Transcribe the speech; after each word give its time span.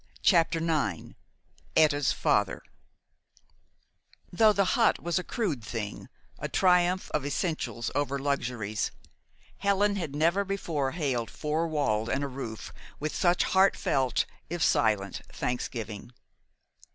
CHAPTER 0.23 0.57
IX 0.57 1.13
"ETTA'S 1.75 2.11
FATHER" 2.11 2.63
Though 4.33 4.51
the 4.51 4.65
hut 4.73 4.99
was 4.99 5.19
a 5.19 5.23
crude 5.23 5.63
thing, 5.63 6.09
a 6.39 6.49
triumph 6.49 7.11
of 7.11 7.23
essentials 7.23 7.91
over 7.93 8.17
luxuries, 8.17 8.89
Helen 9.59 9.97
had 9.97 10.15
never 10.15 10.43
before 10.43 10.93
hailed 10.93 11.29
four 11.29 11.67
walls 11.67 12.09
and 12.09 12.23
a 12.23 12.27
roof 12.27 12.73
with 12.99 13.13
such 13.13 13.43
heartfelt, 13.43 14.25
if 14.49 14.63
silent, 14.63 15.21
thanksgiving. 15.31 16.11